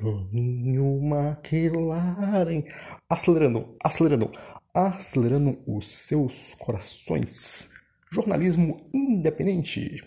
Toninho 0.00 0.98
McLaren. 1.02 2.64
Acelerando, 3.08 3.76
acelerando, 3.84 4.32
acelerando 4.74 5.62
os 5.66 5.86
seus 5.86 6.54
corações. 6.54 7.68
Jornalismo 8.10 8.82
independente. 8.94 10.02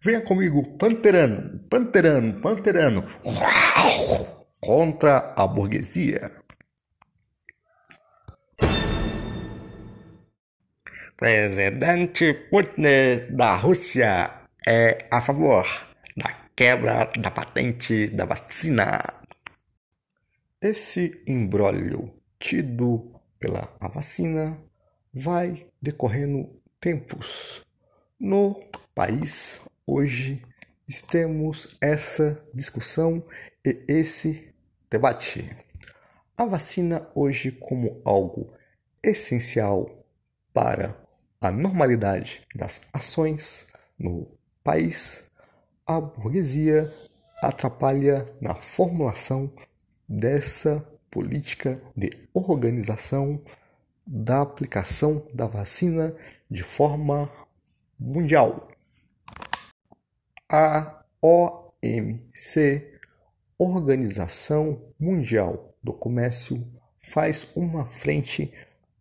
Venha 0.00 0.20
comigo, 0.20 0.78
Panterano, 0.78 1.58
Panterano, 1.68 2.40
Panterano. 2.40 3.04
Uau! 3.24 4.46
Contra 4.60 5.34
a 5.36 5.46
burguesia. 5.46 6.30
Presidente 11.16 12.32
Putin 12.50 12.82
da 13.30 13.56
Rússia 13.56 14.30
é 14.66 15.04
a 15.10 15.20
favor 15.20 15.93
quebra 16.56 17.10
da 17.18 17.30
patente 17.30 18.08
da 18.08 18.24
vacina. 18.24 19.02
Esse 20.60 21.22
embrólio 21.26 22.14
tido 22.38 23.20
pela 23.38 23.76
vacina 23.92 24.62
vai 25.12 25.66
decorrendo 25.82 26.62
tempos. 26.80 27.62
No 28.20 28.54
país, 28.94 29.60
hoje, 29.86 30.42
temos 31.10 31.76
essa 31.80 32.42
discussão 32.54 33.26
e 33.64 33.84
esse 33.88 34.54
debate. 34.88 35.50
A 36.36 36.44
vacina 36.44 37.08
hoje 37.14 37.50
como 37.50 38.00
algo 38.04 38.52
essencial 39.02 40.06
para 40.52 40.96
a 41.40 41.50
normalidade 41.50 42.42
das 42.54 42.82
ações 42.92 43.66
no 43.98 44.26
país, 44.62 45.24
a 45.86 46.00
burguesia 46.00 46.92
atrapalha 47.42 48.26
na 48.40 48.54
formulação 48.54 49.52
dessa 50.08 50.80
política 51.10 51.80
de 51.96 52.10
organização 52.32 53.42
da 54.06 54.40
aplicação 54.40 55.26
da 55.32 55.46
vacina 55.46 56.16
de 56.50 56.62
forma 56.62 57.30
mundial. 57.98 58.68
A 60.50 61.04
OMC, 61.20 62.92
Organização 63.58 64.82
Mundial 64.98 65.74
do 65.82 65.92
Comércio, 65.92 66.66
faz 66.98 67.46
uma 67.54 67.84
frente 67.84 68.52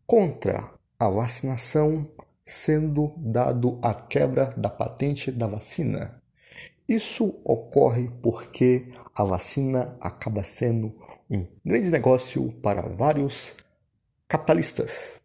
contra 0.06 0.72
a 1.00 1.10
vacinação 1.10 2.10
sendo 2.46 3.14
dado 3.18 3.80
a 3.82 3.94
quebra 3.94 4.54
da 4.58 4.70
patente 4.70 5.32
da 5.32 5.48
vacina. 5.48 6.23
Isso 6.88 7.40
ocorre 7.46 8.10
porque 8.22 8.92
a 9.16 9.24
vacina 9.24 9.98
acaba 10.02 10.44
sendo 10.44 10.94
um 11.30 11.48
grande 11.66 11.90
negócio 11.90 12.52
para 12.62 12.82
vários 12.82 13.56
capitalistas. 14.28 15.22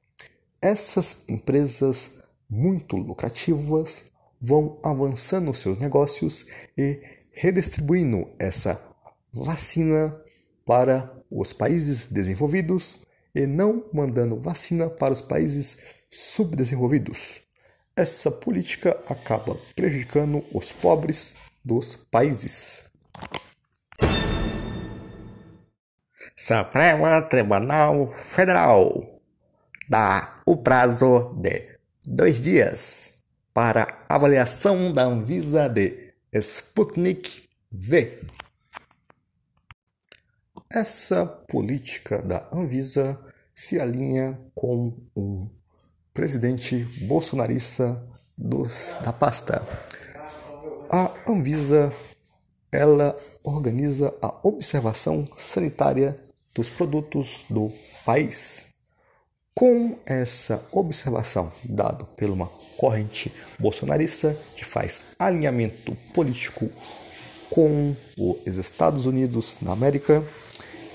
Essas 0.62 1.24
empresas 1.28 2.12
muito 2.48 2.96
lucrativas 2.96 4.04
vão 4.40 4.78
avançando 4.82 5.52
seus 5.52 5.78
negócios 5.78 6.46
e 6.76 7.00
redistribuindo 7.32 8.28
essa 8.38 8.80
vacina 9.32 10.16
para 10.64 11.12
os 11.30 11.52
países 11.52 12.06
desenvolvidos 12.06 13.00
e 13.34 13.46
não 13.46 13.84
mandando 13.92 14.40
vacina 14.40 14.88
para 14.88 15.12
os 15.12 15.20
países 15.20 15.78
subdesenvolvidos. 16.10 17.40
Essa 17.96 18.30
política 18.30 18.90
acaba 19.08 19.56
prejudicando 19.74 20.44
os 20.52 20.70
pobres 20.70 21.34
dos 21.64 21.96
países. 21.96 22.84
Supremo 26.36 27.06
Tribunal 27.28 28.08
Federal 28.12 29.20
dá 29.88 30.40
o 30.46 30.56
prazo 30.56 31.34
de 31.40 31.78
dois 32.06 32.40
dias 32.40 33.24
para 33.52 34.04
avaliação 34.08 34.92
da 34.92 35.02
Anvisa 35.02 35.68
de 35.68 36.14
Sputnik 36.32 37.48
V. 37.72 38.22
Essa 40.70 41.26
política 41.26 42.22
da 42.22 42.48
Anvisa 42.52 43.18
se 43.54 43.80
alinha 43.80 44.38
com 44.54 44.96
um 45.16 45.50
presidente 46.14 46.84
bolsonarista 47.06 48.00
dos, 48.36 48.96
da 49.02 49.12
pasta. 49.12 49.60
A 50.90 51.10
Anvisa 51.26 51.92
ela 52.72 53.14
organiza 53.44 54.14
a 54.22 54.34
observação 54.42 55.28
sanitária 55.36 56.18
dos 56.54 56.70
produtos 56.70 57.44
do 57.50 57.70
país. 58.06 58.68
Com 59.54 59.98
essa 60.06 60.64
observação 60.72 61.52
dada 61.62 62.04
por 62.04 62.30
uma 62.30 62.46
corrente 62.78 63.30
bolsonarista 63.58 64.34
que 64.56 64.64
faz 64.64 65.00
alinhamento 65.18 65.94
político 66.14 66.70
com 67.50 67.94
os 68.16 68.56
Estados 68.56 69.04
Unidos 69.04 69.58
da 69.60 69.72
América, 69.72 70.24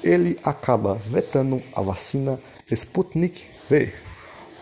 ele 0.03 0.39
acaba 0.43 0.95
vetando 0.95 1.61
a 1.75 1.81
vacina 1.81 2.39
Sputnik 2.71 3.45
V 3.69 3.93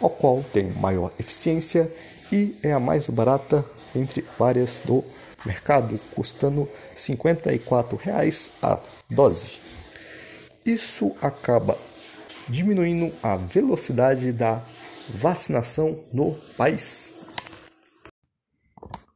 o 0.02 0.09
qual 0.09 0.44
tem 0.52 0.72
maior 0.72 1.14
eficiência 1.20 1.90
e 2.31 2.56
é 2.64 2.74
a 2.74 2.80
mais 2.80 3.08
barata 3.09 3.64
entre 3.96 4.25
várias 4.38 4.81
do 4.84 5.03
mercado, 5.46 6.00
custando 6.13 6.68
54 6.96 7.97
reais 7.97 8.52
a 8.62 8.79
dose. 9.09 9.59
Isso 10.66 11.16
acaba 11.22 11.78
diminuindo 12.47 13.12
a 13.24 13.35
velocidade 13.35 14.31
da 14.31 14.62
vacinação 15.09 16.03
no 16.12 16.34
país. 16.57 17.12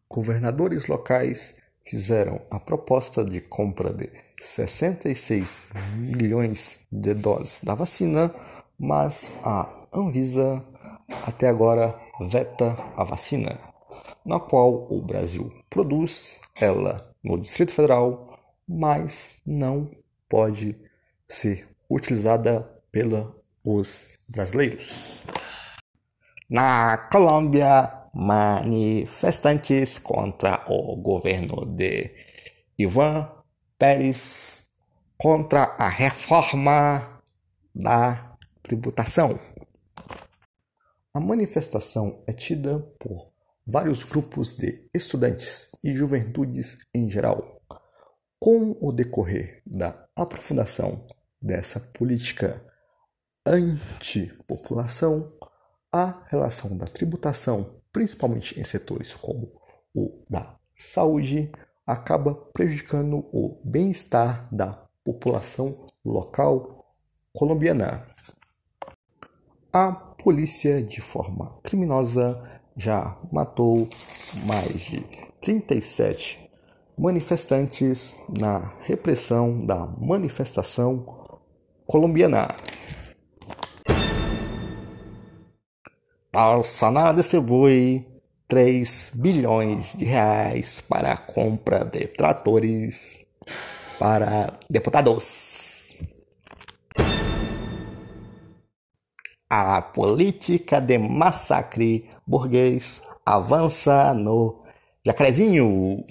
Governadores 0.10 0.88
locais 0.88 1.56
fizeram 1.86 2.42
a 2.50 2.60
proposta 2.60 3.24
de 3.24 3.42
compra 3.42 3.94
de 3.94 4.10
66 4.40 5.64
milhões 5.96 6.80
de 6.92 7.14
doses 7.14 7.62
da 7.64 7.76
vacina, 7.76 8.34
mas 8.80 9.32
a 9.44 9.70
Anvisa 9.94 10.64
até 11.26 11.48
agora 11.48 11.98
veta 12.22 12.78
a 12.96 13.04
vacina, 13.04 13.60
na 14.26 14.40
qual 14.40 14.92
o 14.92 15.02
Brasil 15.02 15.52
produz 15.70 16.40
ela 16.60 17.12
no 17.24 17.40
Distrito 17.40 17.72
Federal, 17.72 18.40
mas 18.68 19.42
não 19.46 19.92
pode 20.28 20.76
ser 21.28 21.68
utilizada 21.90 22.62
pelos 22.92 24.18
brasileiros. 24.28 25.24
Na 26.50 26.98
Colômbia, 27.12 27.92
manifestantes 28.14 29.98
contra 29.98 30.64
o 30.68 30.96
governo 30.96 31.66
de 31.66 32.12
Ivan 32.78 33.30
Pérez 33.78 34.70
contra 35.18 35.64
a 35.78 35.88
reforma 35.88 37.22
da 37.74 38.38
tributação. 38.64 39.40
A 41.14 41.20
manifestação 41.20 42.24
é 42.26 42.34
tida 42.34 42.80
por 43.00 43.35
vários 43.66 44.04
grupos 44.04 44.56
de 44.56 44.88
estudantes 44.94 45.70
e 45.84 45.94
juventudes 45.94 46.78
em 46.94 47.10
geral. 47.10 47.62
Com 48.40 48.78
o 48.80 48.92
decorrer 48.92 49.62
da 49.66 50.08
aprofundação 50.16 51.02
dessa 51.42 51.80
política 51.80 52.64
antipopulação, 53.46 55.34
a 55.92 56.24
relação 56.28 56.78
da 56.78 56.86
tributação, 56.86 57.82
principalmente 57.92 58.60
em 58.60 58.64
setores 58.64 59.14
como 59.14 59.52
o 59.96 60.24
da 60.30 60.60
saúde, 60.76 61.52
acaba 61.86 62.36
prejudicando 62.54 63.26
o 63.32 63.62
bem-estar 63.64 64.54
da 64.54 64.86
população 65.04 65.86
local 66.04 66.86
colombiana. 67.34 68.06
A 69.72 69.92
polícia, 69.92 70.82
de 70.82 71.00
forma 71.00 71.60
criminosa, 71.62 72.55
já 72.78 73.18
matou 73.32 73.88
mais 74.46 74.80
de 74.82 75.02
37 75.42 76.50
manifestantes 76.98 78.16
na 78.40 78.74
repressão 78.82 79.66
da 79.66 79.88
manifestação 79.98 81.06
colombiana. 81.86 82.48
Bolsonaro 86.32 87.16
distribui 87.16 88.06
3 88.48 89.12
bilhões 89.16 89.94
de 89.94 90.06
reais 90.06 90.82
para 90.82 91.14
a 91.14 91.18
compra 91.18 91.86
de 91.86 92.08
tratores 92.08 93.26
para 93.98 94.60
deputados. 94.70 95.85
A 99.58 99.82
política 99.82 100.82
de 100.82 100.98
massacre 100.98 102.10
burguês 102.28 103.02
avança 103.26 104.14
no 104.14 104.66
Jacarezinho. 105.06 106.06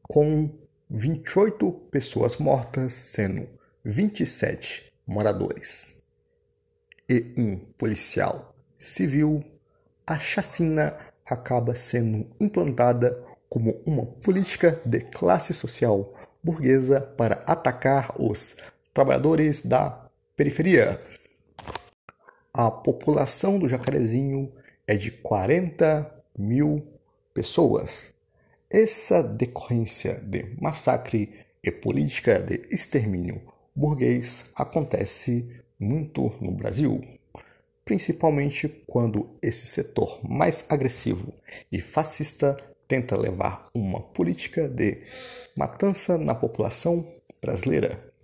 Com 0.00 0.50
28 0.88 1.70
pessoas 1.90 2.38
mortas, 2.38 2.94
sendo 2.94 3.46
27 3.84 4.94
moradores 5.06 6.02
e 7.06 7.34
um 7.36 7.58
policial 7.76 8.54
civil, 8.78 9.44
a 10.06 10.18
chacina 10.18 10.96
acaba 11.26 11.74
sendo 11.74 12.34
implantada 12.40 13.22
como 13.50 13.82
uma 13.86 14.06
política 14.06 14.80
de 14.86 15.00
classe 15.00 15.52
social 15.52 16.14
burguesa 16.42 17.02
para 17.02 17.42
atacar 17.46 18.10
os 18.18 18.56
trabalhadores 18.94 19.66
da 19.66 20.08
periferia. 20.34 20.98
A 22.56 22.70
população 22.70 23.58
do 23.58 23.68
Jacarezinho 23.68 24.52
é 24.86 24.94
de 24.94 25.10
40 25.10 26.24
mil 26.38 26.86
pessoas. 27.34 28.14
Essa 28.70 29.24
decorrência 29.24 30.20
de 30.20 30.54
massacre 30.60 31.34
e 31.60 31.72
política 31.72 32.38
de 32.38 32.62
extermínio 32.70 33.42
burguês 33.74 34.52
acontece 34.54 35.50
muito 35.80 36.32
no 36.40 36.52
Brasil, 36.52 37.00
principalmente 37.84 38.68
quando 38.86 39.36
esse 39.42 39.66
setor 39.66 40.20
mais 40.22 40.64
agressivo 40.68 41.34
e 41.72 41.80
fascista 41.80 42.56
tenta 42.86 43.16
levar 43.16 43.66
uma 43.74 44.00
política 44.00 44.68
de 44.68 45.02
matança 45.56 46.16
na 46.16 46.36
população 46.36 47.04
brasileira. 47.42 48.14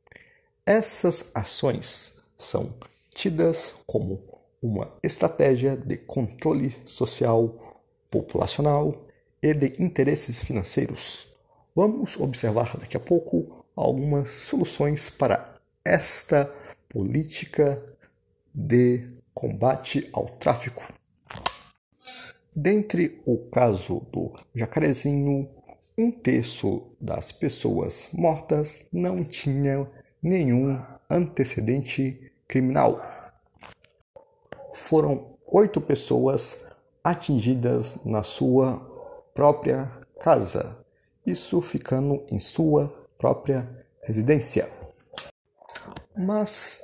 Essas 0.65 1.32
ações 1.35 2.15
são 2.38 2.73
tidas 3.15 3.75
como 3.87 4.23
uma 4.62 4.93
estratégia 5.03 5.77
de 5.77 5.97
controle 5.97 6.71
social, 6.85 7.83
populacional 8.11 9.07
e 9.43 9.55
de 9.55 9.83
interesses 9.83 10.43
financeiros. 10.43 11.27
Vamos 11.75 12.19
observar 12.19 12.77
daqui 12.77 12.97
a 12.97 13.01
pouco 13.01 13.65
algumas 13.75 14.29
soluções 14.29 15.09
para 15.09 15.57
esta 15.85 16.53
política 16.89 17.83
de 18.55 19.09
combate 19.33 20.09
ao 20.13 20.27
tráfico. 20.27 20.83
Dentre 22.55 23.23
o 23.25 23.39
caso 23.49 24.01
do 24.13 24.33
jacarezinho, 24.55 25.49
um 25.97 26.11
terço 26.11 26.83
das 27.01 27.31
pessoas 27.31 28.09
mortas 28.13 28.87
não 28.93 29.23
tinha 29.25 29.89
nenhum 30.23 30.83
antecedente 31.09 32.30
criminal. 32.50 33.00
Foram 34.75 35.38
oito 35.47 35.81
pessoas 35.81 36.58
atingidas 37.02 37.94
na 38.05 38.25
sua 38.25 38.81
própria 39.32 39.88
casa, 40.19 40.85
isso 41.25 41.62
ficando 41.62 42.26
em 42.29 42.41
sua 42.41 42.88
própria 43.17 43.87
residência. 44.02 44.69
Mas 46.17 46.82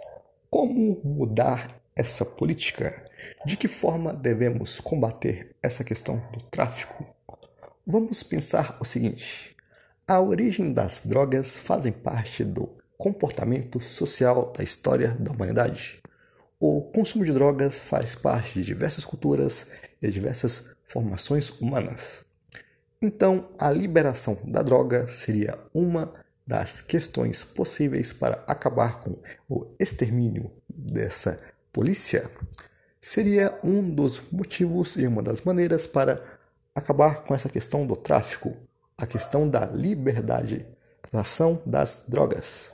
como 0.49 1.01
mudar 1.03 1.83
essa 1.97 2.25
política? 2.25 3.05
De 3.45 3.57
que 3.57 3.67
forma 3.67 4.13
devemos 4.13 4.79
combater 4.79 5.57
essa 5.61 5.83
questão 5.83 6.23
do 6.33 6.41
tráfico? 6.45 7.05
Vamos 7.85 8.23
pensar 8.23 8.77
o 8.81 8.85
seguinte: 8.85 9.57
a 10.07 10.21
origem 10.21 10.73
das 10.73 11.03
drogas 11.05 11.57
fazem 11.57 11.91
parte 11.91 12.45
do 12.45 12.69
comportamento 12.99 13.81
social 13.81 14.53
da 14.57 14.63
história 14.63 15.09
da 15.09 15.31
humanidade. 15.31 16.01
O 16.59 16.83
consumo 16.83 17.25
de 17.25 17.33
drogas 17.33 17.79
faz 17.79 18.15
parte 18.15 18.55
de 18.55 18.65
diversas 18.65 19.05
culturas 19.05 19.67
e 20.03 20.09
diversas 20.09 20.65
formações 20.87 21.51
humanas. 21.61 22.25
Então, 23.01 23.51
a 23.59 23.71
liberação 23.71 24.39
da 24.45 24.63
droga 24.63 25.07
seria 25.07 25.59
uma 25.75 26.13
das 26.47 26.81
questões 26.81 27.43
possíveis 27.43 28.13
para 28.13 28.43
acabar 28.47 29.01
com 29.01 29.17
o 29.49 29.67
extermínio 29.79 30.51
dessa 30.69 31.39
polícia 31.73 32.31
seria 33.07 33.57
um 33.63 33.89
dos 33.89 34.21
motivos 34.33 34.97
e 34.97 35.07
uma 35.07 35.23
das 35.23 35.41
maneiras 35.43 35.87
para 35.87 36.21
acabar 36.75 37.23
com 37.23 37.33
essa 37.33 37.49
questão 37.49 37.87
do 37.87 37.95
tráfico, 37.95 38.53
a 38.99 39.07
questão 39.07 39.49
da 39.49 39.65
liberdade 39.65 40.67
da 41.13 41.21
ação 41.21 41.63
das 41.65 42.05
drogas. 42.09 42.73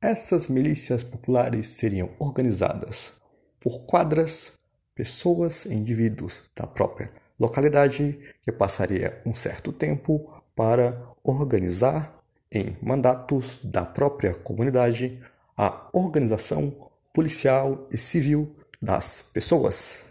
Essas 0.05 0.49
milícias 0.49 1.03
populares 1.03 1.67
seriam 1.67 2.11
organizadas 2.19 3.13
por 3.59 3.87
quadras, 3.87 4.53
pessoas 4.95 5.65
e 5.65 5.73
indivíduos 5.73 6.43
da 6.55 6.67
própria 6.67 7.11
localidade 7.41 8.19
que 8.43 8.53
passaria 8.53 9.23
um 9.25 9.35
certo 9.35 9.73
tempo 9.73 10.31
para 10.55 11.01
organizar 11.25 12.23
em 12.53 12.77
mandatos 12.83 13.59
da 13.65 13.83
própria 13.87 14.35
comunidade 14.35 15.23
a 15.57 15.89
organização 15.91 16.91
policial 17.11 17.89
e 17.91 17.97
civil 17.97 18.55
das 18.83 19.23
pessoas. 19.23 20.05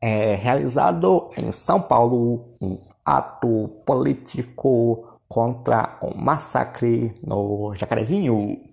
É 0.00 0.34
realizado 0.36 1.28
em 1.36 1.52
São 1.52 1.82
Paulo 1.82 2.56
um 2.62 2.80
ato 3.04 3.68
político 3.84 5.11
contra 5.32 5.96
o 6.02 6.08
um 6.08 6.14
massacre 6.14 7.14
no 7.26 7.74
Jacarezinho. 7.74 8.68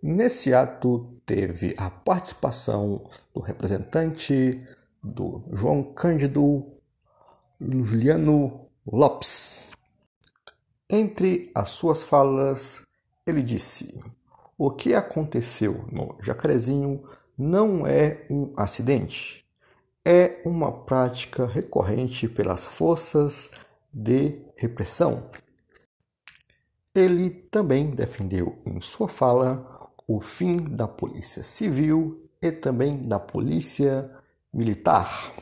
Nesse 0.00 0.54
ato 0.54 1.20
teve 1.26 1.74
a 1.76 1.90
participação 1.90 3.10
do 3.34 3.40
representante 3.40 4.64
do 5.02 5.42
João 5.52 5.92
Cândido 5.92 6.72
Juliano 7.60 8.68
Lopes. 8.86 9.70
Entre 10.88 11.50
as 11.52 11.70
suas 11.70 12.04
falas, 12.04 12.82
ele 13.26 13.42
disse: 13.42 14.00
O 14.56 14.70
que 14.70 14.94
aconteceu 14.94 15.84
no 15.90 16.16
Jacarezinho 16.22 17.02
não 17.36 17.84
é 17.84 18.24
um 18.30 18.54
acidente, 18.56 19.44
é 20.10 20.40
uma 20.42 20.72
prática 20.72 21.44
recorrente 21.44 22.26
pelas 22.26 22.64
forças 22.64 23.50
de 23.92 24.40
repressão. 24.56 25.28
Ele 26.94 27.28
também 27.28 27.90
defendeu 27.90 28.58
em 28.64 28.80
sua 28.80 29.06
fala 29.06 29.92
o 30.06 30.18
fim 30.22 30.64
da 30.64 30.88
polícia 30.88 31.42
civil 31.44 32.26
e 32.40 32.50
também 32.50 33.02
da 33.02 33.20
polícia 33.20 34.10
militar. 34.50 35.34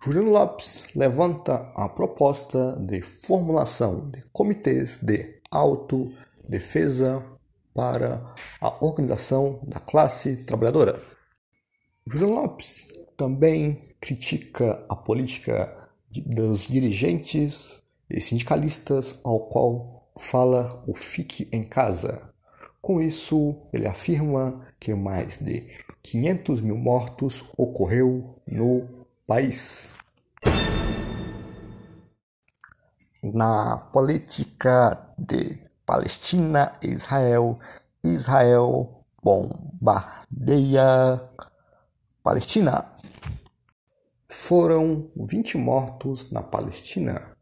Juliano 0.00 0.30
Lopes 0.30 0.94
levanta 0.94 1.72
a 1.74 1.88
proposta 1.88 2.76
de 2.76 3.02
formulação 3.02 4.08
de 4.08 4.22
comitês 4.30 5.00
de 5.02 5.42
autodefesa 5.50 7.26
para 7.74 8.32
a 8.60 8.84
organização 8.84 9.58
da 9.64 9.80
classe 9.80 10.44
trabalhadora. 10.44 11.17
Julian 12.10 12.28
Lopes 12.28 12.88
também 13.18 13.94
critica 14.00 14.82
a 14.88 14.96
política 14.96 15.90
dos 16.24 16.66
dirigentes 16.66 17.82
e 18.08 18.18
sindicalistas, 18.18 19.20
ao 19.22 19.40
qual 19.40 20.10
fala 20.18 20.82
o 20.86 20.94
fique 20.94 21.46
em 21.52 21.62
casa. 21.62 22.22
Com 22.80 22.98
isso, 23.02 23.60
ele 23.74 23.86
afirma 23.86 24.66
que 24.80 24.94
mais 24.94 25.36
de 25.36 25.68
500 26.02 26.62
mil 26.62 26.78
mortos 26.78 27.44
ocorreu 27.58 28.40
no 28.46 29.06
país. 29.26 29.92
Na 33.22 33.76
política 33.92 35.12
de 35.18 35.58
Palestina 35.84 36.72
e 36.80 36.88
Israel, 36.88 37.58
Israel 38.02 39.04
bombardeia 39.22 41.20
Palestina. 42.28 42.84
Foram 44.28 45.10
20 45.16 45.56
mortos 45.56 46.30
na 46.30 46.42
Palestina, 46.42 47.34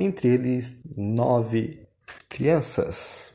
entre 0.00 0.30
eles 0.30 0.82
nove 0.96 1.86
crianças. 2.28 3.30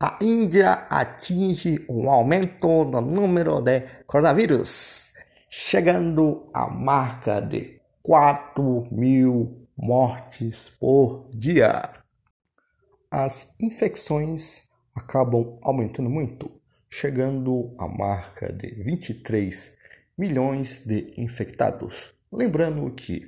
A 0.00 0.18
Índia 0.20 0.72
atinge 0.90 1.86
um 1.88 2.10
aumento 2.10 2.84
no 2.84 3.00
número 3.00 3.60
de 3.60 3.82
coronavírus, 4.08 5.12
chegando 5.48 6.44
à 6.52 6.68
marca 6.68 7.40
de 7.40 7.80
4 8.02 8.88
mil 8.90 9.68
mortes 9.76 10.68
por 10.68 11.30
dia. 11.32 11.80
As 13.08 13.54
infecções 13.60 14.68
acabam 14.96 15.54
aumentando 15.62 16.10
muito, 16.10 16.60
chegando 16.92 17.74
à 17.78 17.88
marca 17.88 18.52
de 18.52 18.66
23 18.82 19.78
milhões 20.16 20.84
de 20.86 21.14
infectados. 21.16 22.14
Lembrando 22.30 22.90
que 22.90 23.26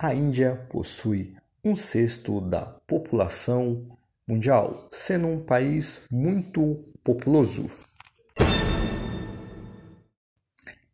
a 0.00 0.12
Índia 0.12 0.66
possui 0.68 1.36
um 1.64 1.76
sexto 1.76 2.40
da 2.40 2.62
população 2.88 3.86
mundial, 4.26 4.88
sendo 4.90 5.28
um 5.28 5.44
país 5.44 6.00
muito 6.10 6.92
populoso. 7.04 7.70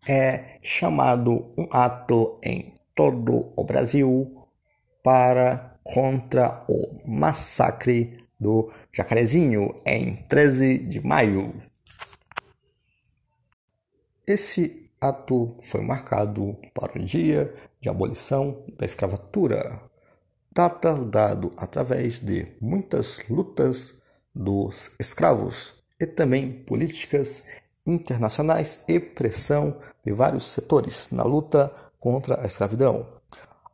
É 0.07 0.57
chamado 0.63 1.51
um 1.57 1.67
ato 1.71 2.35
em 2.43 2.75
todo 2.95 3.51
o 3.57 3.65
Brasil 3.65 4.47
para 5.03 5.79
contra 5.83 6.67
o 6.69 7.01
massacre 7.09 8.19
do 8.39 8.71
Jacarezinho 8.93 9.81
em 9.87 10.17
13 10.17 10.79
de 10.81 11.01
maio. 11.01 11.64
Esse 14.27 14.91
ato 14.99 15.55
foi 15.61 15.83
marcado 15.83 16.57
para 16.73 16.99
o 16.99 17.05
dia 17.05 17.55
de 17.79 17.91
abolição 17.91 18.65
da 18.79 18.87
escravatura, 18.87 19.83
data 20.51 20.95
dado 20.95 21.53
através 21.59 22.21
de 22.21 22.57
muitas 22.59 23.19
lutas 23.29 24.03
dos 24.35 24.91
escravos 24.99 25.75
e 26.01 26.07
também 26.07 26.51
políticas 26.51 27.45
internacionais 27.87 28.83
e 28.89 28.99
pressão 28.99 29.79
de 30.03 30.11
vários 30.11 30.45
setores 30.45 31.09
na 31.11 31.23
luta 31.23 31.71
contra 32.01 32.41
a 32.41 32.47
escravidão. 32.47 33.07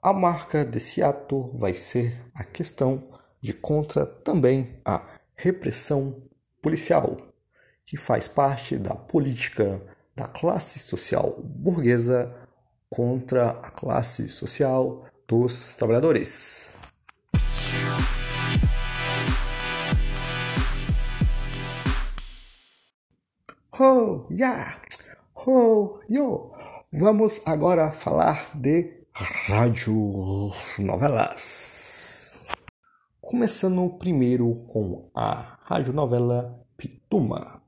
A 0.02 0.12
marca 0.12 0.64
desse 0.64 1.00
ato 1.00 1.57
vai 1.57 1.75
ser 1.75 2.21
a 2.35 2.42
questão 2.42 3.00
de 3.40 3.52
contra 3.52 4.04
também 4.04 4.75
a 4.85 5.00
repressão 5.37 6.21
policial, 6.61 7.16
que 7.87 7.97
faz 7.97 8.26
parte 8.26 8.76
da 8.76 8.97
política 8.97 9.80
da 10.20 10.28
classe 10.28 10.78
social 10.78 11.40
burguesa 11.42 12.30
contra 12.90 13.52
a 13.52 13.70
classe 13.70 14.28
social 14.28 15.06
dos 15.26 15.74
trabalhadores. 15.76 16.74
Oh, 23.78 24.26
yeah! 24.30 24.82
Oh, 25.46 26.00
yo! 26.06 26.52
Vamos 26.92 27.40
agora 27.46 27.92
falar 27.92 28.50
de 28.54 29.06
rádio 29.48 30.50
novelas. 30.80 32.42
Começando 33.22 33.88
primeiro 33.98 34.66
com 34.66 35.08
a 35.14 35.56
radionovela 35.62 36.62
Pituma. 36.76 37.62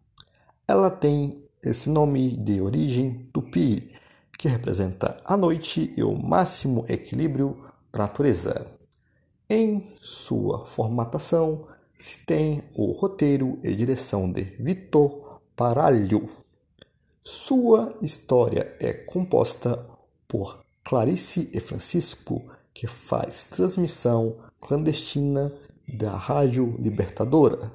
Ela 0.68 0.90
tem 0.90 1.42
esse 1.62 1.88
nome 1.88 2.36
de 2.36 2.60
origem 2.60 3.28
tupi, 3.32 3.92
que 4.36 4.48
representa 4.48 5.20
a 5.24 5.36
noite 5.36 5.92
e 5.96 6.02
o 6.02 6.12
máximo 6.12 6.84
equilíbrio 6.88 7.56
da 7.92 8.00
natureza. 8.00 8.66
Em 9.48 9.92
sua 10.00 10.66
formatação, 10.66 11.68
se 11.96 12.26
tem 12.26 12.64
o 12.74 12.90
roteiro 12.90 13.60
e 13.62 13.74
direção 13.76 14.30
de 14.30 14.42
Vitor 14.42 15.40
Paralho. 15.54 16.28
Sua 17.22 17.96
história 18.02 18.74
é 18.80 18.92
composta 18.92 19.86
por 20.26 20.64
Clarice 20.82 21.48
e 21.52 21.60
Francisco, 21.60 22.42
que 22.74 22.88
faz 22.88 23.44
transmissão 23.44 24.38
clandestina 24.60 25.52
da 25.86 26.16
Rádio 26.16 26.74
Libertadora, 26.78 27.70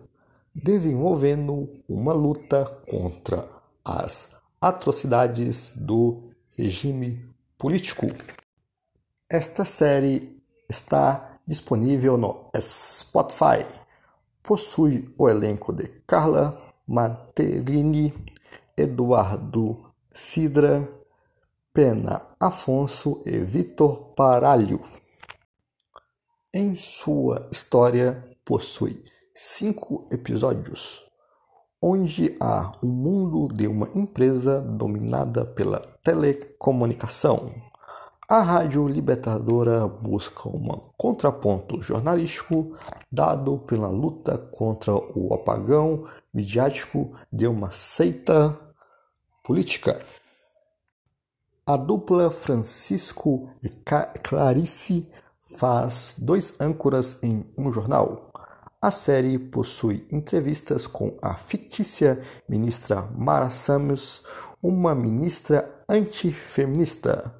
desenvolvendo 0.53 1.69
uma 1.87 2.11
luta 2.11 2.65
contra 2.89 3.56
as 3.87 4.31
atrocidades 4.59 5.71
do 5.73 6.29
regime 6.57 7.33
político. 7.57 8.07
Esta 9.29 9.63
série 9.63 10.43
está 10.69 11.35
disponível 11.47 12.17
no 12.17 12.51
Spotify. 12.59 13.65
Possui 14.43 15.13
o 15.17 15.29
elenco 15.29 15.71
de 15.71 15.87
Carla 16.05 16.61
Materini, 16.85 18.13
Eduardo 18.75 19.93
Sidra, 20.13 20.89
Pena 21.73 22.27
Afonso 22.39 23.21
e 23.25 23.39
Vitor 23.39 24.13
Paralho. 24.15 24.81
Em 26.53 26.75
sua 26.75 27.47
história, 27.51 28.23
possui 28.43 29.03
cinco 29.33 30.07
episódios, 30.11 31.06
onde 31.81 32.35
há 32.39 32.71
um 32.83 32.87
mundo 32.87 33.53
de 33.53 33.67
uma 33.67 33.87
empresa 33.93 34.59
dominada 34.61 35.45
pela 35.45 35.79
telecomunicação. 36.03 37.53
A 38.27 38.41
Rádio 38.41 38.87
Libertadora 38.87 39.87
busca 39.87 40.49
um 40.49 40.67
contraponto 40.97 41.81
jornalístico 41.81 42.75
dado 43.09 43.59
pela 43.59 43.87
luta 43.87 44.37
contra 44.37 44.93
o 44.93 45.33
apagão 45.33 46.05
midiático 46.33 47.13
de 47.31 47.47
uma 47.47 47.71
seita 47.71 48.57
política. 49.43 50.01
A 51.65 51.77
dupla 51.77 52.29
Francisco 52.29 53.49
e 53.63 53.69
Clarice 54.23 55.09
faz 55.55 56.15
dois 56.17 56.59
âncoras 56.59 57.21
em 57.23 57.45
um 57.57 57.71
jornal. 57.71 58.26
A 58.87 58.91
série 58.91 59.37
possui 59.37 60.07
entrevistas 60.09 60.87
com 60.87 61.17
a 61.21 61.33
fictícia 61.33 62.21
ministra 62.47 63.01
Mara 63.17 63.49
Samuels, 63.49 64.21
uma 64.63 64.95
ministra 64.95 65.69
antifeminista. 65.89 67.35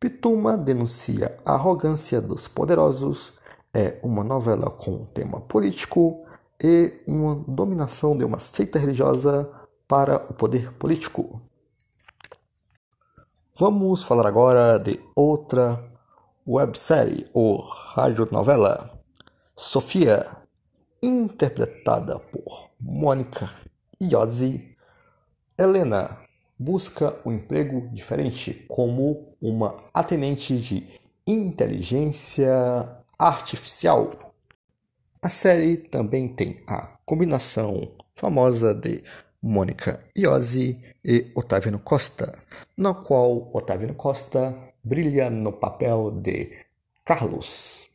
Pituma 0.00 0.56
denuncia 0.56 1.36
a 1.44 1.52
arrogância 1.52 2.22
dos 2.22 2.48
poderosos, 2.48 3.34
é 3.74 4.00
uma 4.02 4.24
novela 4.24 4.70
com 4.70 5.04
tema 5.04 5.42
político 5.42 6.24
e 6.58 6.94
uma 7.06 7.34
dominação 7.46 8.16
de 8.16 8.24
uma 8.24 8.38
seita 8.38 8.78
religiosa 8.78 9.46
para 9.86 10.16
o 10.30 10.32
poder 10.32 10.72
político. 10.72 11.38
Vamos 13.58 14.04
falar 14.04 14.26
agora 14.26 14.78
de 14.78 14.98
outra 15.14 15.84
websérie 16.46 17.28
ou 17.34 17.60
radionovela, 17.60 18.98
Sofia, 19.54 20.37
interpretada 21.02 22.18
por 22.18 22.70
Mônica 22.80 23.50
Iozzi. 24.00 24.76
Helena 25.56 26.20
busca 26.58 27.16
um 27.24 27.32
emprego 27.32 27.88
diferente 27.92 28.64
como 28.68 29.36
uma 29.40 29.84
atendente 29.94 30.58
de 30.58 30.86
inteligência 31.26 32.50
artificial. 33.18 34.34
A 35.22 35.28
série 35.28 35.76
também 35.76 36.28
tem 36.28 36.62
a 36.66 36.98
combinação 37.04 37.92
famosa 38.14 38.74
de 38.74 39.02
Mônica 39.40 40.04
Iose 40.16 40.80
e 41.04 41.30
Otaviano 41.34 41.78
Costa, 41.78 42.36
na 42.76 42.92
qual 42.92 43.50
Otaviano 43.52 43.94
Costa 43.94 44.54
brilha 44.82 45.30
no 45.30 45.52
papel 45.52 46.10
de 46.10 46.66
Carlos. 47.04 47.87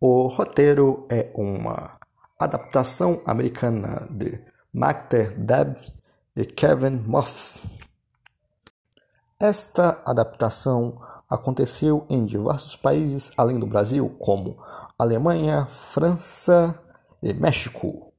O 0.00 0.28
roteiro 0.28 1.04
é 1.10 1.28
uma 1.34 1.98
adaptação 2.38 3.20
americana 3.26 4.06
de 4.08 4.40
Magda 4.72 5.30
Deb 5.36 5.76
e 6.36 6.44
Kevin 6.44 7.02
Moth. 7.04 7.60
Esta 9.40 10.00
adaptação 10.04 11.02
aconteceu 11.28 12.06
em 12.08 12.24
diversos 12.26 12.76
países 12.76 13.32
além 13.36 13.58
do 13.58 13.66
Brasil, 13.66 14.08
como 14.20 14.56
Alemanha, 14.96 15.66
França 15.66 16.80
e 17.20 17.34
México. 17.34 18.12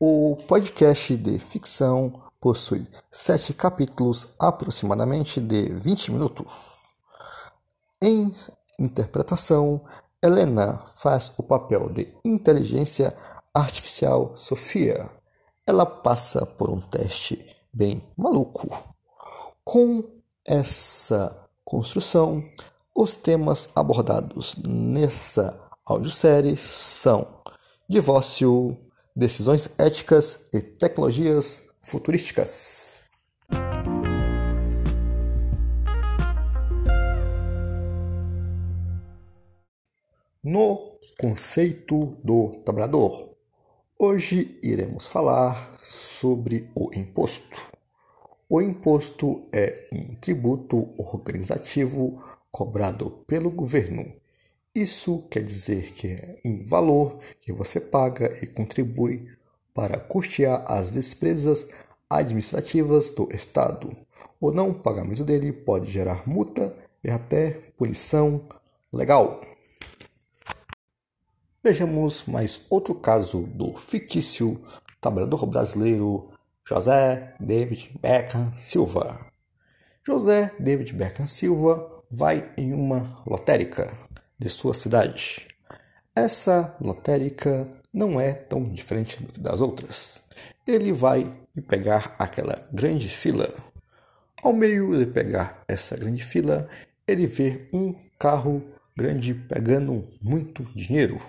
O 0.00 0.34
podcast 0.48 1.14
de 1.14 1.38
ficção 1.38 2.10
possui 2.40 2.86
sete 3.10 3.52
capítulos, 3.52 4.28
aproximadamente 4.38 5.42
de 5.42 5.70
20 5.74 6.12
minutos. 6.12 6.50
Em 8.00 8.34
interpretação, 8.80 9.82
Helena 10.22 10.82
faz 10.86 11.32
o 11.38 11.42
papel 11.42 11.88
de 11.90 12.12
inteligência 12.24 13.16
artificial 13.54 14.36
Sofia. 14.36 15.10
Ela 15.66 15.86
passa 15.86 16.44
por 16.44 16.70
um 16.70 16.80
teste 16.80 17.44
bem 17.72 18.02
maluco. 18.16 18.68
Com 19.64 20.04
essa 20.46 21.48
construção, 21.64 22.42
os 22.94 23.16
temas 23.16 23.68
abordados 23.74 24.56
nessa 24.66 25.58
audiosérie 25.86 26.56
são 26.56 27.26
divórcio, 27.88 28.76
decisões 29.14 29.70
éticas 29.78 30.40
e 30.52 30.60
tecnologias 30.60 31.62
futurísticas. 31.82 32.89
No 40.42 40.98
conceito 41.18 42.16
do 42.24 42.62
trabalhador, 42.64 43.36
hoje 43.98 44.58
iremos 44.62 45.06
falar 45.06 45.74
sobre 45.78 46.70
o 46.74 46.90
imposto. 46.94 47.60
O 48.48 48.62
imposto 48.62 49.46
é 49.52 49.86
um 49.92 50.14
tributo 50.14 50.94
organizativo 50.96 52.24
cobrado 52.50 53.22
pelo 53.26 53.50
governo. 53.50 54.14
Isso 54.74 55.28
quer 55.30 55.42
dizer 55.42 55.92
que 55.92 56.06
é 56.06 56.40
um 56.42 56.64
valor 56.64 57.18
que 57.38 57.52
você 57.52 57.78
paga 57.78 58.34
e 58.42 58.46
contribui 58.46 59.28
para 59.74 60.00
custear 60.00 60.64
as 60.66 60.90
despesas 60.90 61.68
administrativas 62.08 63.10
do 63.10 63.28
Estado. 63.30 63.94
O 64.40 64.50
não 64.50 64.72
pagamento 64.72 65.22
dele 65.22 65.52
pode 65.52 65.92
gerar 65.92 66.26
multa 66.26 66.74
e 67.04 67.10
até 67.10 67.60
punição 67.76 68.48
legal. 68.90 69.49
Vejamos 71.62 72.24
mais 72.24 72.64
outro 72.70 72.94
caso 72.94 73.42
do 73.42 73.74
fictício 73.74 74.58
trabalhador 74.98 75.44
brasileiro 75.44 76.30
José 76.66 77.34
David 77.38 77.98
Beckham 78.00 78.50
Silva. 78.54 79.26
José 80.02 80.54
David 80.58 80.94
Beckham 80.94 81.26
Silva 81.26 82.02
vai 82.10 82.50
em 82.56 82.72
uma 82.72 83.22
lotérica 83.26 83.92
de 84.38 84.48
sua 84.48 84.72
cidade. 84.72 85.48
Essa 86.16 86.74
lotérica 86.82 87.68
não 87.94 88.18
é 88.18 88.32
tão 88.32 88.64
diferente 88.64 89.22
das 89.38 89.60
outras. 89.60 90.22
Ele 90.66 90.94
vai 90.94 91.30
pegar 91.68 92.16
aquela 92.18 92.58
grande 92.72 93.06
fila. 93.10 93.46
Ao 94.42 94.54
meio 94.54 94.96
de 94.96 95.04
pegar 95.04 95.62
essa 95.68 95.94
grande 95.94 96.24
fila, 96.24 96.66
ele 97.06 97.26
vê 97.26 97.68
um 97.70 97.94
carro 98.18 98.66
grande 98.96 99.34
pegando 99.34 100.08
muito 100.22 100.64
dinheiro. 100.74 101.20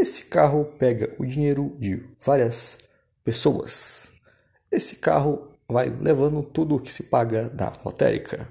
Esse 0.00 0.24
carro 0.24 0.64
pega 0.78 1.14
o 1.18 1.26
dinheiro 1.26 1.76
de 1.78 2.02
várias 2.24 2.78
pessoas. 3.22 4.10
Esse 4.72 4.96
carro 4.96 5.50
vai 5.68 5.90
levando 5.90 6.42
tudo 6.42 6.76
o 6.76 6.80
que 6.80 6.90
se 6.90 7.02
paga 7.02 7.50
da 7.50 7.70
lotérica. 7.84 8.48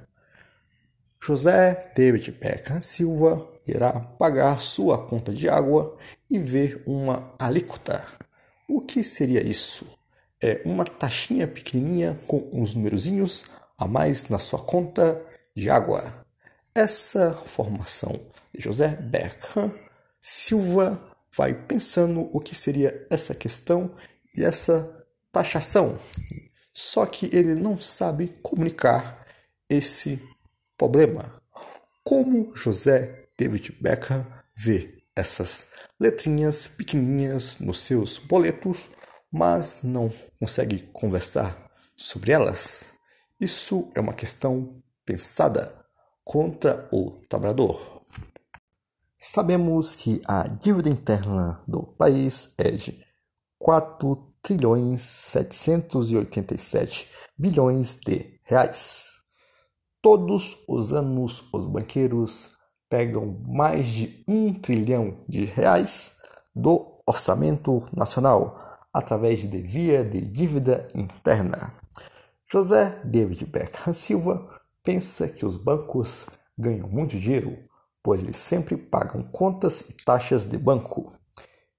José 1.19 1.91
David 1.95 2.33
Beckham 2.33 2.83
Silva 2.83 3.51
irá 3.67 3.99
pagar 4.19 4.61
sua 4.61 5.07
conta 5.07 5.33
de 5.33 5.49
água 5.49 5.97
e 6.29 6.37
ver 6.37 6.83
uma 6.85 7.33
alíquota. 7.39 8.05
O 8.67 8.81
que 8.81 9.03
seria 9.03 9.41
isso? 9.41 9.87
É 10.39 10.61
uma 10.65 10.85
taxinha 10.85 11.47
pequenininha 11.47 12.19
com 12.27 12.47
uns 12.53 12.75
numerozinhos 12.75 13.45
a 13.75 13.87
mais 13.87 14.29
na 14.29 14.37
sua 14.37 14.59
conta 14.59 15.19
de 15.55 15.67
água. 15.67 16.13
Essa 16.75 17.33
formação 17.33 18.19
de 18.53 18.61
José 18.61 18.89
Beckham 18.89 19.73
Silva 20.21 21.08
vai 21.35 21.53
pensando 21.53 22.29
o 22.33 22.39
que 22.39 22.55
seria 22.55 23.05
essa 23.09 23.35
questão 23.35 23.91
e 24.35 24.43
essa 24.43 25.05
taxação. 25.31 25.99
Só 26.73 27.05
que 27.05 27.29
ele 27.35 27.55
não 27.55 27.79
sabe 27.79 28.27
comunicar 28.41 29.25
esse 29.69 30.21
problema. 30.77 31.33
Como 32.03 32.55
José 32.55 33.27
David 33.37 33.77
Beckham 33.81 34.25
vê 34.55 35.03
essas 35.15 35.67
letrinhas 35.99 36.67
pequenininhas 36.67 37.59
nos 37.59 37.79
seus 37.79 38.17
boletos, 38.17 38.89
mas 39.31 39.79
não 39.83 40.11
consegue 40.39 40.79
conversar 40.93 41.69
sobre 41.95 42.31
elas? 42.31 42.93
Isso 43.39 43.91
é 43.93 43.99
uma 43.99 44.13
questão 44.13 44.77
pensada 45.05 45.73
contra 46.23 46.87
o 46.91 47.21
trabalhador. 47.27 47.98
Sabemos 49.21 49.97
que 49.97 50.21
a 50.25 50.47
dívida 50.47 50.87
interna 50.87 51.61
do 51.67 51.83
país 51.83 52.53
é 52.57 52.71
de 52.71 53.03
4 53.57 54.15
trilhões 54.41 55.01
787 55.01 57.05
bilhões 57.37 57.97
de 57.97 58.39
reais. 58.45 59.17
Todos 60.01 60.63
os 60.69 60.93
anos 60.93 61.53
os 61.53 61.65
banqueiros 61.65 62.55
pegam 62.89 63.43
mais 63.45 63.89
de 63.89 64.23
um 64.25 64.53
trilhão 64.53 65.17
de 65.27 65.43
reais 65.43 66.15
do 66.55 66.97
orçamento 67.05 67.85
nacional 67.91 68.57
através 68.93 69.41
de 69.41 69.61
via 69.61 70.01
de 70.01 70.21
dívida 70.21 70.87
interna. 70.95 71.73
José 72.49 73.01
David 73.03 73.47
Beckham 73.47 73.93
Silva 73.93 74.61
pensa 74.81 75.27
que 75.27 75.45
os 75.45 75.57
bancos 75.57 76.27
ganham 76.57 76.87
muito 76.87 77.19
dinheiro, 77.19 77.67
pois 78.09 78.23
eles 78.23 78.37
sempre 78.37 78.75
pagam 78.75 79.21
contas 79.21 79.81
e 79.81 79.93
taxas 80.03 80.43
de 80.43 80.57
banco. 80.57 81.13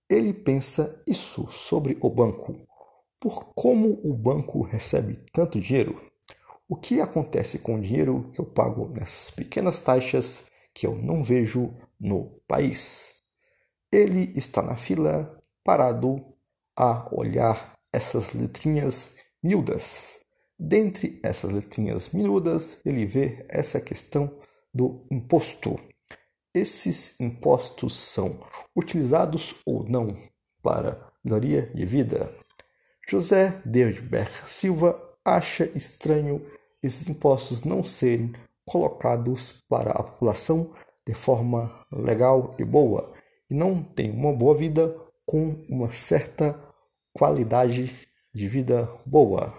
Ele 0.09 0.33
pensa 0.33 1.03
isso 1.05 1.49
sobre 1.49 1.99
o 2.01 2.09
banco. 2.09 2.55
Por 3.19 3.53
como 3.53 4.01
o 4.05 4.15
banco 4.15 4.63
recebe 4.63 5.25
tanto 5.33 5.61
dinheiro? 5.61 6.01
O 6.69 6.77
que 6.77 7.01
acontece 7.01 7.59
com 7.59 7.75
o 7.75 7.81
dinheiro 7.81 8.31
que 8.33 8.41
eu 8.41 8.45
pago 8.45 8.87
nessas 8.91 9.33
pequenas 9.33 9.81
taxas 9.81 10.45
que 10.73 10.87
eu 10.87 10.95
não 10.95 11.25
vejo 11.25 11.75
no 11.99 12.41
país? 12.47 13.15
Ele 13.91 14.33
está 14.37 14.63
na 14.63 14.77
fila, 14.77 15.37
parado, 15.65 16.25
a 16.77 17.13
olhar 17.13 17.77
essas 17.93 18.35
letrinhas 18.35 19.17
miúdas. 19.43 20.21
Dentre 20.57 21.19
essas 21.25 21.51
letrinhas 21.51 22.11
miúdas, 22.13 22.79
ele 22.85 23.05
vê 23.05 23.45
essa 23.49 23.81
questão 23.81 24.39
do 24.73 25.05
imposto. 25.11 25.90
Esses 26.53 27.21
impostos 27.21 27.95
são 27.97 28.41
utilizados 28.75 29.55
ou 29.65 29.85
não 29.89 30.21
para 30.61 31.13
melhoria 31.25 31.71
de 31.73 31.85
vida? 31.85 32.35
José 33.09 33.63
Derberg 33.65 34.31
Silva 34.49 35.01
acha 35.25 35.65
estranho 35.77 36.45
esses 36.83 37.09
impostos 37.09 37.63
não 37.63 37.85
serem 37.85 38.33
colocados 38.65 39.63
para 39.69 39.93
a 39.93 40.03
população 40.03 40.75
de 41.07 41.15
forma 41.15 41.73
legal 41.93 42.55
e 42.59 42.65
boa 42.65 43.15
e 43.49 43.55
não 43.55 43.83
tem 43.83 44.11
uma 44.11 44.33
boa 44.33 44.57
vida 44.57 44.97
com 45.25 45.65
uma 45.69 45.93
certa 45.93 46.61
qualidade 47.13 48.09
de 48.35 48.49
vida 48.49 48.89
boa. 49.07 49.53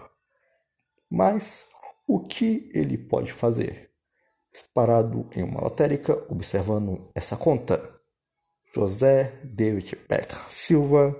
Mas 1.10 1.70
o 2.06 2.20
que 2.20 2.70
ele 2.74 2.98
pode 2.98 3.32
fazer? 3.32 3.91
Parado 4.74 5.28
em 5.34 5.42
uma 5.42 5.60
lotérica 5.60 6.14
observando 6.28 7.08
essa 7.14 7.36
conta. 7.36 7.80
José 8.74 9.32
David 9.44 9.98
Beck 10.08 10.34
Silva 10.48 11.14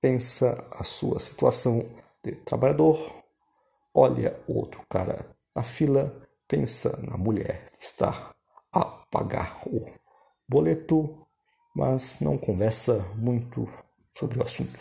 pensa 0.00 0.56
a 0.72 0.84
sua 0.84 1.18
situação 1.18 1.84
de 2.22 2.32
trabalhador, 2.36 2.98
olha 3.94 4.38
o 4.46 4.58
outro 4.58 4.82
cara 4.88 5.26
na 5.54 5.62
fila, 5.62 6.14
pensa 6.46 6.98
na 7.02 7.16
mulher 7.16 7.70
que 7.78 7.84
está 7.84 8.34
a 8.72 8.84
pagar 9.10 9.62
o 9.66 9.90
boleto, 10.48 11.26
mas 11.74 12.20
não 12.20 12.36
conversa 12.36 12.98
muito 13.16 13.68
sobre 14.14 14.38
o 14.38 14.42
assunto. 14.42 14.78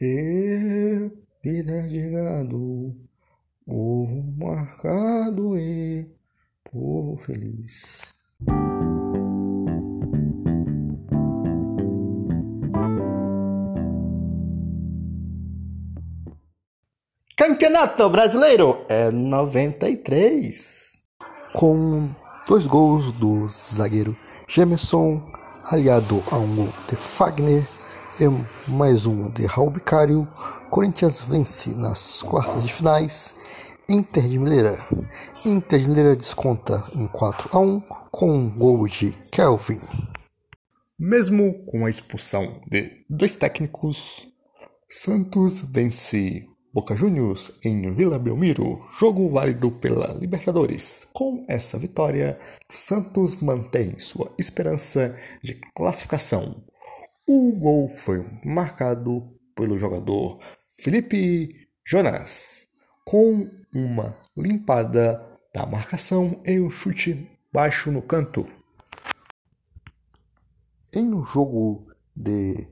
E 0.00 1.10
vida 1.42 1.82
de 1.88 2.10
gado, 2.10 2.94
ovo 3.66 4.22
marcado 4.36 5.58
e 5.58 6.19
povo 6.72 7.16
feliz. 7.16 8.00
Campeonato 17.36 18.08
Brasileiro 18.08 18.78
é 18.88 19.10
93. 19.10 20.90
Com 21.54 22.08
dois 22.46 22.66
gols 22.66 23.10
do 23.12 23.48
zagueiro 23.48 24.16
Gemerson, 24.46 25.20
aliado 25.72 26.22
a 26.30 26.36
um 26.36 26.54
gol 26.54 26.68
de 26.88 26.94
Fagner 26.94 27.66
e 28.20 28.70
mais 28.70 29.06
um 29.06 29.30
de 29.30 29.46
Raul 29.46 29.70
Bicário, 29.70 30.28
Corinthians 30.70 31.22
vence 31.22 31.70
nas 31.70 32.22
quartas 32.22 32.62
de 32.62 32.72
finais 32.72 33.34
Inter 33.88 34.28
de 34.28 34.38
Mineira 34.38 34.78
Inter 35.44 35.80
de 35.80 36.16
desconta 36.16 36.84
em 36.94 37.06
4 37.06 37.48
a 37.56 37.60
1 37.60 37.80
com 38.10 38.30
um 38.30 38.50
gol 38.50 38.86
de 38.86 39.12
Kelvin. 39.32 39.80
Mesmo 40.98 41.64
com 41.64 41.86
a 41.86 41.90
expulsão 41.90 42.60
de 42.68 43.06
dois 43.08 43.36
técnicos, 43.36 44.28
Santos 44.86 45.62
vence 45.62 46.46
Boca 46.74 46.94
Juniors 46.94 47.52
em 47.64 47.90
Vila 47.94 48.18
Belmiro, 48.18 48.80
jogo 48.98 49.30
válido 49.30 49.70
pela 49.70 50.12
Libertadores. 50.12 51.08
Com 51.14 51.46
essa 51.48 51.78
vitória, 51.78 52.38
Santos 52.68 53.36
mantém 53.36 53.98
sua 53.98 54.30
esperança 54.38 55.16
de 55.42 55.58
classificação. 55.74 56.62
O 57.26 57.52
gol 57.52 57.88
foi 57.88 58.26
marcado 58.44 59.32
pelo 59.54 59.78
jogador 59.78 60.38
Felipe 60.76 61.66
Jonas, 61.86 62.68
com 63.06 63.48
uma 63.74 64.14
limpada 64.36 65.29
da 65.52 65.66
marcação 65.66 66.40
e 66.44 66.60
um 66.60 66.70
chute 66.70 67.28
baixo 67.52 67.90
no 67.90 68.00
canto. 68.00 68.46
Em 70.92 71.12
um 71.12 71.24
jogo 71.24 71.88
de 72.14 72.68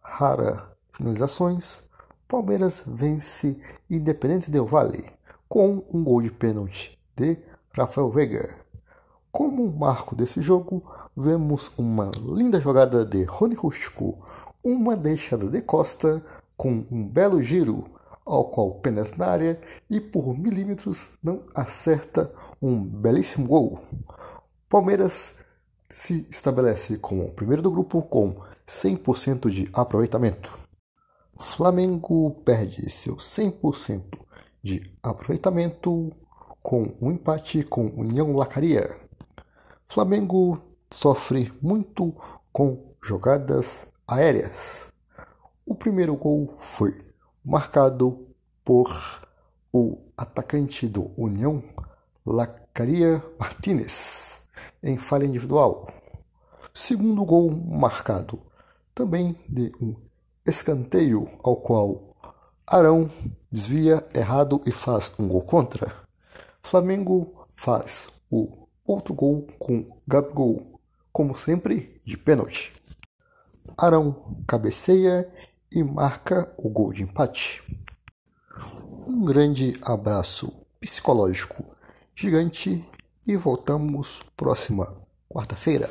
rara 0.00 0.76
finalizações, 0.92 1.82
Palmeiras 2.26 2.82
vence 2.86 3.60
Independente 3.88 4.50
Del 4.50 4.66
Valle 4.66 5.10
com 5.48 5.84
um 5.92 6.02
gol 6.02 6.22
de 6.22 6.30
pênalti 6.30 6.98
de 7.14 7.38
Rafael 7.76 8.10
Veiga. 8.10 8.56
Como 9.30 9.70
marco 9.70 10.16
desse 10.16 10.40
jogo, 10.40 10.82
vemos 11.14 11.70
uma 11.76 12.10
linda 12.16 12.58
jogada 12.58 13.04
de 13.04 13.24
Rony 13.24 13.54
Rústico, 13.54 14.26
uma 14.64 14.96
deixada 14.96 15.48
de 15.48 15.60
Costa 15.60 16.24
com 16.56 16.86
um 16.90 17.06
belo 17.06 17.42
giro, 17.42 17.95
ao 18.26 18.48
qual 18.48 18.80
penetra 18.80 19.16
na 19.16 19.26
área 19.26 19.60
e 19.88 20.00
por 20.00 20.36
milímetros 20.36 21.10
não 21.22 21.44
acerta 21.54 22.32
um 22.60 22.84
belíssimo 22.84 23.46
gol. 23.46 23.80
Palmeiras 24.68 25.36
se 25.88 26.26
estabelece 26.28 26.98
como 26.98 27.24
o 27.24 27.32
primeiro 27.32 27.62
do 27.62 27.70
grupo 27.70 28.02
com 28.02 28.42
100% 28.66 29.48
de 29.48 29.70
aproveitamento. 29.72 30.58
Flamengo 31.38 32.32
perde 32.44 32.90
seu 32.90 33.16
100% 33.16 34.02
de 34.60 34.82
aproveitamento 35.02 36.10
com 36.60 36.96
um 37.00 37.12
empate 37.12 37.62
com 37.62 37.86
União 37.96 38.34
Lacaria. 38.34 38.98
Flamengo 39.88 40.60
sofre 40.90 41.52
muito 41.62 42.12
com 42.50 42.92
jogadas 43.00 43.86
aéreas. 44.08 44.88
O 45.64 45.76
primeiro 45.76 46.16
gol 46.16 46.52
foi 46.58 47.05
marcado 47.46 48.26
por 48.64 48.90
o 49.72 49.98
atacante 50.16 50.88
do 50.88 51.12
União, 51.16 51.62
Lacaria 52.26 53.22
Martinez, 53.38 54.42
em 54.82 54.98
falha 54.98 55.24
individual. 55.24 55.88
Segundo 56.74 57.24
gol 57.24 57.52
marcado 57.52 58.42
também 58.92 59.38
de 59.48 59.70
um 59.80 59.94
escanteio 60.44 61.28
ao 61.44 61.56
qual 61.56 62.16
Arão 62.66 63.08
desvia 63.48 64.04
errado 64.12 64.60
e 64.66 64.72
faz 64.72 65.12
um 65.16 65.28
gol 65.28 65.42
contra. 65.42 65.94
Flamengo 66.64 67.46
faz 67.54 68.08
o 68.28 68.66
outro 68.84 69.14
gol 69.14 69.46
com 69.56 69.96
Gabigol, 70.04 70.80
como 71.12 71.38
sempre, 71.38 72.00
de 72.04 72.16
pênalti. 72.16 72.72
Arão 73.78 74.36
cabeceia 74.48 75.30
e 75.76 75.84
marca 75.84 76.50
o 76.56 76.70
gol 76.70 76.90
de 76.90 77.02
empate. 77.02 77.62
Um 79.06 79.26
grande 79.26 79.78
abraço 79.82 80.50
psicológico 80.80 81.66
gigante 82.14 82.82
e 83.28 83.36
voltamos 83.36 84.22
próxima 84.34 84.96
quarta-feira. 85.28 85.90